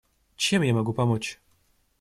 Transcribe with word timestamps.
Чем 0.35 0.63
могу 0.73 0.93
помочь? 0.95 1.39